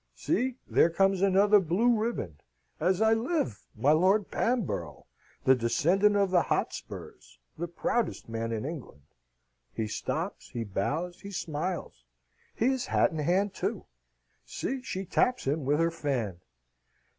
[0.15, 2.41] See, there comes another blue riband,
[2.79, 3.67] as I live.
[3.75, 5.05] My Lord Bamborough.
[5.43, 7.37] The descendant of the Hotspurs.
[7.55, 9.03] The proudest man in England.
[9.75, 12.03] He stops, he bows, he smiles;
[12.55, 13.85] he is hat in hand, too.
[14.43, 16.39] See, she taps him with her fan.